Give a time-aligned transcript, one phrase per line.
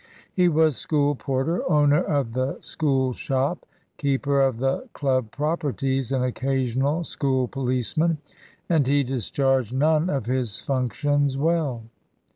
[0.33, 3.67] He was School porter, owner of the School shop,
[3.97, 8.17] keeper of the club properties, and occasional School policeman;
[8.67, 11.83] and he discharged none of his functions well.